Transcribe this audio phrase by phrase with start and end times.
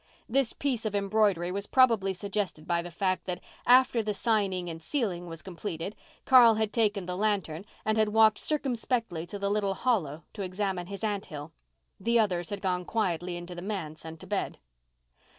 [0.27, 4.81] This piece of embroidery was probably suggested by the fact that, after the signing and
[4.81, 9.75] sealing was completed, Carl had taken the lantern and had walked circumspectly to the little
[9.75, 11.53] hollow to examine his ant hill.
[11.99, 14.57] The others had gone quietly into the manse and to bed.